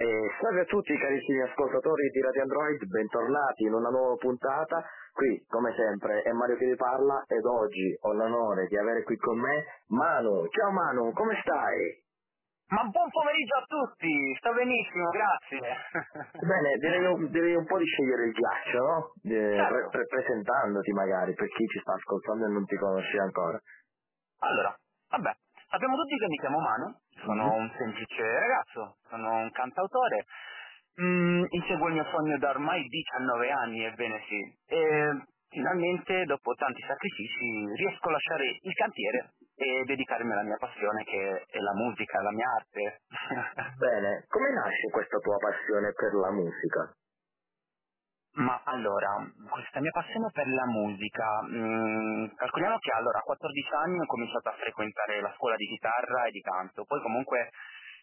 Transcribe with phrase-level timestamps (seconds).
[0.00, 0.08] E
[0.40, 4.82] salve a tutti carissimi ascoltatori di Radio Android, bentornati in una nuova puntata.
[5.12, 9.16] Qui, come sempre, è Mario che vi parla ed oggi ho l'onore di avere qui
[9.18, 10.48] con me Manu.
[10.48, 12.00] Ciao Manu, come stai?
[12.72, 15.60] Ma buon pomeriggio a tutti, sto benissimo, grazie.
[16.48, 19.12] Bene, direi, direi un po' di scegliere il ghiaccio, no?
[19.24, 19.68] Eh, Certo.
[19.74, 23.58] pre- pre- presentandoti magari, per chi ci sta ascoltando e non ti conosce ancora.
[24.38, 24.74] Allora,
[25.10, 25.32] vabbè,
[25.68, 26.94] sappiamo tutti che mi chiamo Manu,
[27.24, 27.56] sono Mhm.
[27.56, 30.24] un semplice ragazzo, sono un cantautore,
[31.00, 36.82] mm, inseguo il mio sogno da ormai 19 anni, ebbene sì, e finalmente dopo tanti
[36.86, 42.22] sacrifici riesco a lasciare il cantiere e dedicarmi alla mia passione che è la musica,
[42.22, 43.00] la mia arte.
[43.78, 46.94] Bene, come nasce questa tua passione per la musica?
[48.34, 53.98] Ma allora, questa mia passione per la musica, mm, calcoliamo che allora a 14 anni
[53.98, 57.50] ho cominciato a frequentare la scuola di chitarra e di canto, poi comunque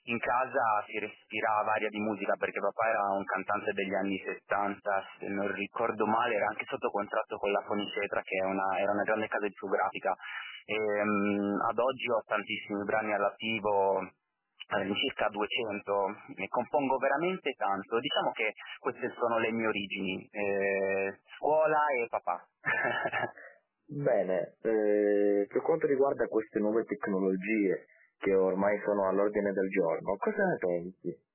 [0.03, 5.05] in casa si respirava aria di musica perché papà era un cantante degli anni 70,
[5.19, 9.03] se non ricordo male era anche sotto contratto con la Fonicetra che una- era una
[9.03, 10.13] grande casa discografica.
[10.65, 14.01] E, mm, ad oggi ho tantissimi brani all'attivo,
[14.69, 17.99] eh, circa 200, ne compongo veramente tanto.
[17.99, 22.47] Diciamo che queste sono le mie origini, eh, scuola e papà.
[23.89, 27.85] Bene, eh, per quanto riguarda queste nuove tecnologie
[28.19, 31.26] che ormai sono all'ordine del giorno, cosa ne pensi?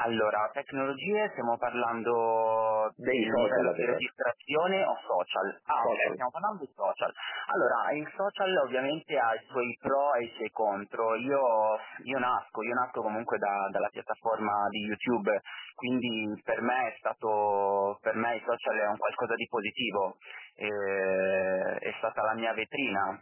[0.00, 5.60] Allora, tecnologie, stiamo parlando Dei di social, di registrazione o social?
[5.66, 6.12] Ah, ok, Social.
[6.12, 7.12] stiamo parlando di social.
[7.46, 11.14] Allora, il social ovviamente ha i suoi pro e i suoi contro.
[11.16, 15.40] Io, io nasco, io nasco comunque da- dalla piattaforma di YouTube,
[15.74, 20.16] quindi per me è stato, per me il social è un qualcosa di positivo,
[20.56, 23.20] eh, è stata la mia vetrina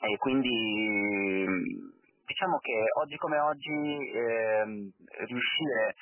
[0.00, 2.00] e quindi
[2.32, 4.90] diciamo che oggi come oggi ehm,
[5.26, 5.94] riuscire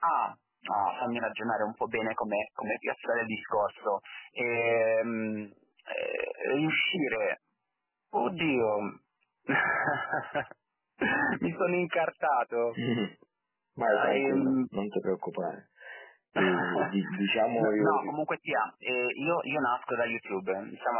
[0.00, 4.00] a, a fammi ragionare un po' bene come, come piazzare il discorso
[4.32, 5.50] ehm,
[5.84, 7.40] eh, riuscire
[8.10, 9.00] oddio
[11.40, 12.72] mi sono incartato
[13.74, 15.70] tranquillo, Ehm, non ti preoccupare.
[16.32, 17.82] Di- diciamo no, io...
[17.82, 20.98] no, comunque sia, eh, io, io nasco da YouTube, diciamo,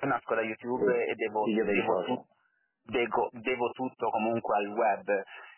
[0.00, 2.26] io nasco da YouTube e devo, devo,
[2.84, 5.08] devo- devo tutto comunque al web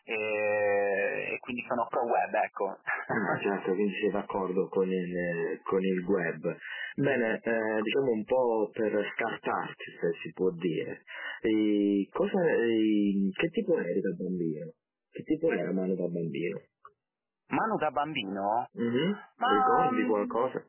[0.05, 2.67] e, e quindi sono pro web, ecco.
[2.69, 6.57] Ah, certo, quindi sei d'accordo con il, eh, con il web.
[6.97, 11.03] Bene, eh, diciamo un po' per scartarti, se si può dire.
[11.43, 14.73] E cosa, eh, che tipo eri da bambino?
[15.11, 16.61] Che tipo era Manu da bambino?
[17.49, 18.69] Manu da bambino?
[18.73, 19.17] Mhm.
[19.37, 20.65] Ma- Ricordi qualcosa?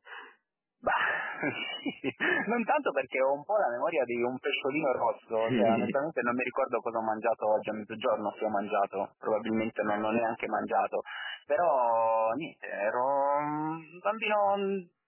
[0.81, 0.91] Bah,
[1.81, 1.94] sì,
[2.47, 6.35] non tanto perché ho un po' la memoria di un pesciolino rosso, cioè onestamente non
[6.35, 10.47] mi ricordo cosa ho mangiato oggi a mezzogiorno, se ho mangiato, probabilmente non l'ho neanche
[10.47, 11.01] mangiato,
[11.45, 13.03] però niente, ero
[13.39, 14.55] un bambino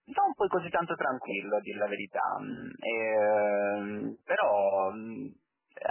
[0.08, 2.22] non poi così tanto tranquillo a dire la verità,
[2.80, 5.26] e, però mm,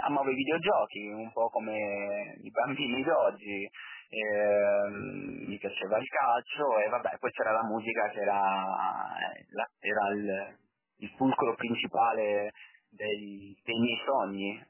[0.06, 3.70] amavo i videogiochi un po' come i bambini d'oggi,
[4.10, 8.40] ehm, mi piaceva il calcio e vabbè, poi c'era la musica che era,
[9.36, 10.56] eh, la- era il,
[10.98, 12.52] il fulcro principale
[12.90, 14.66] dei, dei miei sogni.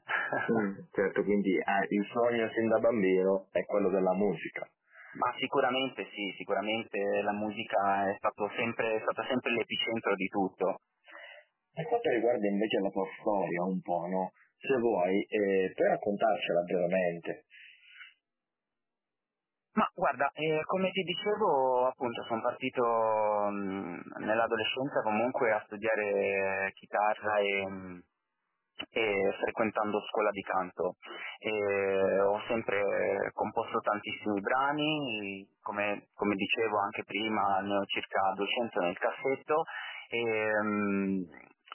[0.51, 4.67] Mm, certo, quindi eh, il sogno sin da bambino è quello della musica.
[5.13, 10.81] Ma sicuramente sì, sicuramente la musica è, stato sempre, è stata sempre l'epicentro di tutto.
[11.73, 14.31] Per quanto riguarda invece la tua storia un po', no?
[14.59, 17.45] Se vuoi, eh, puoi raccontarcela brevemente.
[19.73, 27.37] Ma guarda, eh, come ti dicevo, appunto, sono partito mh, nell'adolescenza comunque a studiare chitarra
[27.39, 28.01] e, mh,
[28.91, 30.95] e frequentando scuola di canto.
[31.39, 38.79] E ho sempre composto tantissimi brani, come, come dicevo anche prima, ne ho circa 200
[38.81, 39.63] nel cassetto.
[40.09, 41.25] E, mh,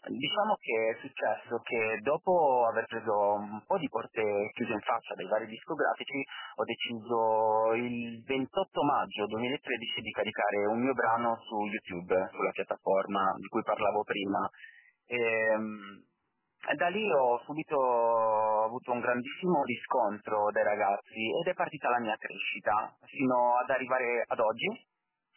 [0.07, 5.15] Diciamo che è successo che dopo aver preso un po' di porte chiuse in faccia
[5.15, 6.23] dai vari discografici,
[6.57, 13.33] ho deciso il 28 maggio 2013 di caricare un mio brano su YouTube, sulla piattaforma
[13.39, 14.47] di cui parlavo prima.
[15.06, 15.17] E,
[16.69, 22.00] e da lì ho subito avuto un grandissimo riscontro dai ragazzi ed è partita la
[22.00, 24.69] mia crescita fino ad arrivare ad oggi,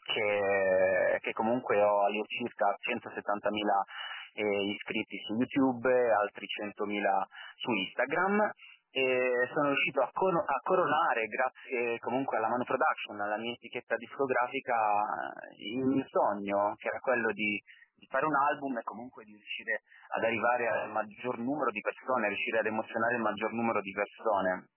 [0.04, 7.24] che, che comunque ho all'incirca 170.000 eh, iscritti su YouTube, altri 100.000
[7.56, 8.51] su Instagram
[8.92, 13.95] e sono riuscito a, cor- a coronare, grazie comunque alla Mano Production, alla mia etichetta
[13.95, 14.74] discografica,
[15.60, 17.62] il mio sogno, che era quello di,
[17.95, 19.84] di fare un album e comunque di riuscire
[20.16, 24.69] ad arrivare al maggior numero di persone, riuscire ad emozionare il maggior numero di persone.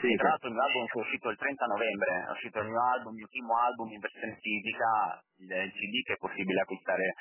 [0.00, 2.82] Sì, tra l'altro il mio album è uscito il 30 novembre, è uscito il mio
[2.82, 7.14] album, il mio primo album in versione fisica, il CD che è possibile acquistare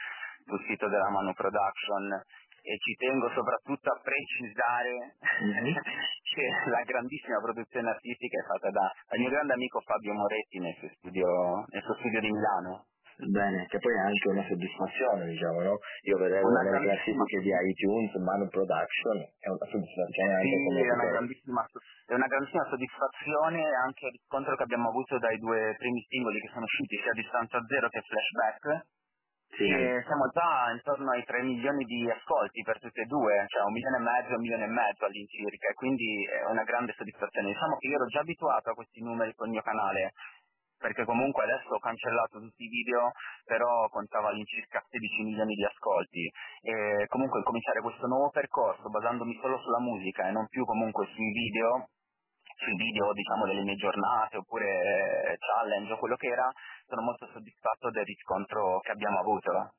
[0.48, 2.24] sul sito della Manu Production
[2.68, 5.76] e ci tengo soprattutto a precisare mm-hmm.
[6.36, 10.76] che la grandissima produzione artistica è fatta da, dal mio grande amico Fabio Moretti nel
[10.76, 12.88] suo studio, nel suo studio di Milano.
[13.18, 15.80] Bene, che poi è anche una soddisfazione, diciamo, no?
[16.06, 20.82] Io vedevo una nelle classifiche di iTunes, Manu Production, è una soddisfazione anche sì, come
[20.86, 21.66] è una, grandissima,
[22.06, 26.52] è una grandissima soddisfazione anche il riscontro che abbiamo avuto dai due primi singoli che
[26.54, 28.86] sono usciti, sia Distanza Zero che Flashback,
[29.56, 29.68] sì.
[29.68, 33.98] Siamo già intorno ai 3 milioni di ascolti per tutte e due, cioè un milione
[33.98, 37.54] e mezzo, un milione e mezzo all'incirca, quindi è una grande soddisfazione.
[37.54, 40.14] Diciamo che io ero già abituato a questi numeri col mio canale,
[40.78, 43.12] perché comunque adesso ho cancellato tutti i video,
[43.46, 46.32] però contava all'incirca 16 milioni di ascolti.
[46.62, 51.32] E comunque cominciare questo nuovo percorso basandomi solo sulla musica e non più comunque sui
[51.32, 51.90] video,
[52.58, 56.52] sui video diciamo delle mie giornate oppure challenge o quello che era,
[56.88, 59.74] sono molto soddisfatto del riscontro che abbiamo avuto.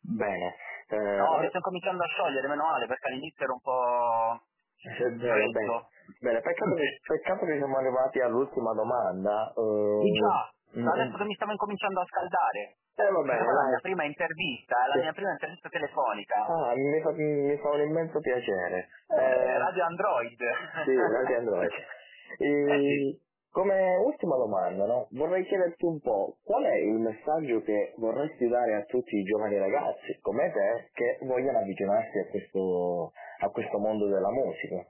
[0.00, 0.54] Bene.
[0.88, 4.40] Eh, no, mi sto cominciando a sciogliere, meno male, perché all'inizio era un po'...
[4.78, 5.86] Eh, bene, bene.
[6.20, 9.52] bene peccato, che, peccato, che, siamo arrivati all'ultima domanda.
[9.56, 12.78] Uh, sì, già, mm, adesso che mi stavo incominciando a scaldare.
[12.94, 15.00] Eh, va bene, la mia prima intervista, la sì.
[15.00, 16.46] mia prima intervista telefonica.
[16.46, 18.88] Ah, mi fa, mi fa un immenso piacere.
[19.08, 20.38] Eh, eh, Radio Android.
[20.84, 21.70] Sì, Radio Android.
[22.36, 23.20] E.
[23.50, 25.08] Come ultima domanda, no?
[25.12, 29.58] vorrei chiederti un po' qual è il messaggio che vorresti dare a tutti i giovani
[29.58, 34.86] ragazzi come te che vogliono avvicinarsi a questo, a questo mondo della musica?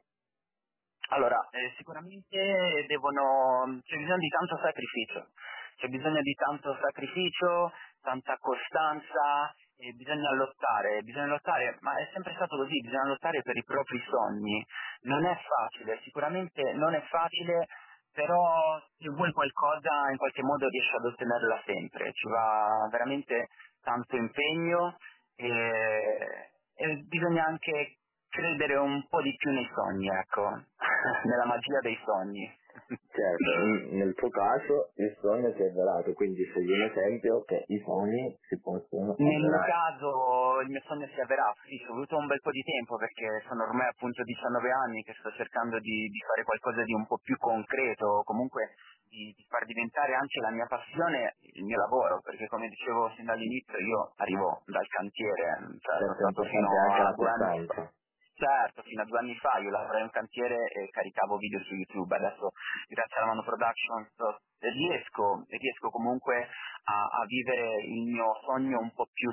[1.11, 5.29] Allora, eh, sicuramente devono, c'è bisogno di tanto sacrificio,
[5.77, 12.35] c'è bisogno di tanto sacrificio, tanta costanza, eh, bisogna lottare, bisogna lottare, ma è sempre
[12.35, 14.65] stato così, bisogna lottare per i propri sogni.
[15.03, 17.67] Non è facile, sicuramente non è facile
[18.19, 23.47] però se vuoi qualcosa in qualche modo riesci ad ottenerla sempre, ci va veramente
[23.81, 24.97] tanto impegno
[25.37, 27.99] e, e bisogna anche
[28.29, 30.51] credere un po' di più nei sogni, ecco,
[31.25, 32.57] nella magia dei sogni.
[32.87, 37.83] Certo, nel tuo caso il sogno si è avverato, quindi sei un esempio che i
[37.85, 39.15] sogni si possono.
[39.19, 42.41] Nel mio caso il mio sogno si è avverato, sì, ci è voluto un bel
[42.41, 46.45] po' di tempo perché sono ormai appunto 19 anni che sto cercando di, di fare
[46.45, 48.75] qualcosa di un po' più concreto, comunque
[49.09, 53.25] di, di, far diventare anche la mia passione il mio lavoro, perché come dicevo sin
[53.25, 57.67] dall'inizio io arrivo dal cantiere, cioè certo, sono stato fino a due anni
[58.39, 62.15] Certo, fino a due anni fa io lavorai in cantiere e caricavo video su YouTube,
[62.15, 62.53] adesso
[62.87, 64.07] grazie alla Mano Production
[64.61, 66.47] riesco, riesco comunque
[66.85, 69.29] a, a, vivere il mio sogno un po' più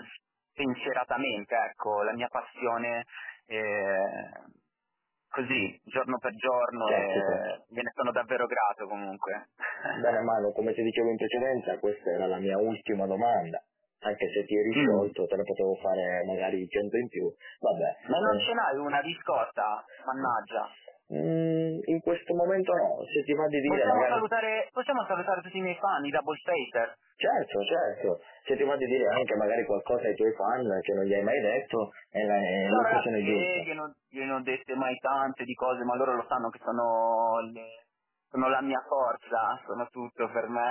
[0.50, 3.06] spensieratamente, ecco, la mia passione
[3.46, 4.42] eh,
[5.30, 7.66] così, giorno per giorno certo, e certo.
[7.76, 9.50] gliene sono davvero grato comunque.
[10.02, 13.62] Bene Mano, come ti dicevo in precedenza, questa era la mia ultima domanda
[14.00, 15.26] anche se ti eri sciolto mm.
[15.26, 17.26] te ne potevo fare magari 100 in più,
[17.60, 18.10] vabbè.
[18.10, 18.44] Ma non eh.
[18.44, 20.70] ce n'hai una riscossa, mannaggia.
[21.14, 23.78] Mm, in questo momento no, se ti va di dire...
[23.78, 24.14] Possiamo, magari...
[24.14, 26.98] salutare, possiamo salutare tutti i miei fan, i Double Spacer.
[27.16, 31.06] Certo, certo, se ti va di dire anche magari qualcosa ai tuoi fan che non
[31.06, 33.70] gli hai mai detto, è la, è no, l'occasione giusta.
[33.70, 36.60] Io non, io non ho dette mai tante di cose, ma loro lo sanno che
[36.62, 37.85] sono le
[38.36, 40.68] sono la mia forza, sono tutto per me.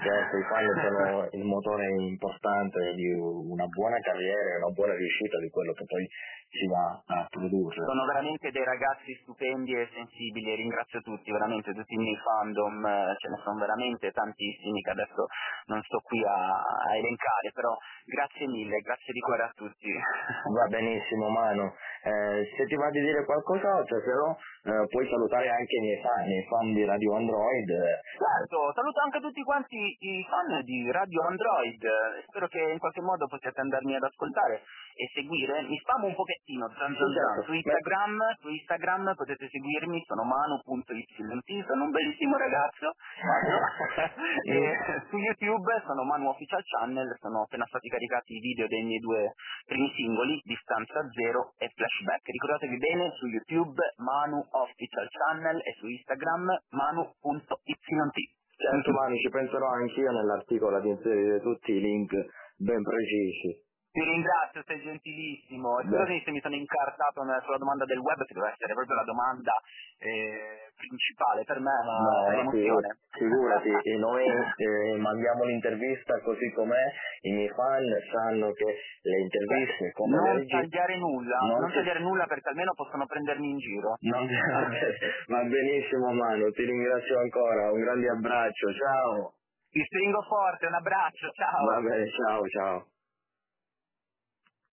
[0.00, 5.36] certo, i fan sono il motore importante di una buona carriera e una buona riuscita
[5.38, 6.08] di quello che poi
[6.48, 7.84] si va a produrre.
[7.84, 12.80] Sono veramente dei ragazzi stupendi e sensibili e ringrazio tutti, veramente tutti i miei fandom,
[13.20, 15.26] ce ne sono veramente tantissimi che adesso
[15.66, 17.76] non sto qui a, a elencare, però
[18.06, 19.92] grazie mille, grazie di cuore a tutti.
[19.92, 21.74] Va benissimo Mano,
[22.06, 26.00] eh, se ti va di dire qualcos'altro, se no eh, puoi salutare anche i miei
[26.00, 27.66] fan, i fan di Radio Android.
[27.66, 31.82] Certo, saluto anche tutti quanti i fan di Radio Android,
[32.28, 34.62] spero che in qualche modo possiate andarmi ad ascoltare
[34.96, 40.02] e seguire, mi spamo un pochettino zan zan zan, su Instagram, su Instagram potete seguirmi,
[40.06, 42.94] sono manu.yt, sono un bellissimo ragazzo,
[45.10, 49.34] su YouTube sono Manu Official Channel, sono appena stati caricati i video dei miei due
[49.66, 52.26] primi singoli, Distanza Zero e Flashback.
[52.26, 58.34] Ricordatevi bene, su YouTube Manu Official Channel e su Instagram manu.yt.
[58.56, 62.12] Certo Manu, ci penserò anch'io nell'articolo ad inserire tutti i link
[62.56, 63.65] ben precisi.
[63.96, 65.80] Ti ringrazio, sei gentilissimo.
[65.80, 69.56] Scusami se mi sono incartato sulla domanda del web, che deve essere proprio la domanda
[70.04, 72.92] eh, principale, per me no, è l'emozione.
[73.16, 76.84] Figurati, e noi eh, mandiamo l'intervista così com'è,
[77.22, 78.68] i miei fan sanno che
[79.00, 83.48] le interviste come non leggi, tagliare nulla, non, non tagliare nulla perché almeno possono prendermi
[83.48, 83.96] in giro.
[84.00, 84.28] Non...
[85.32, 89.32] Va benissimo Manu, ti ringrazio ancora, un grande abbraccio, ciao!
[89.70, 91.64] Ti stringo forte, un abbraccio, ciao!
[91.64, 92.86] Va bene, ciao ciao!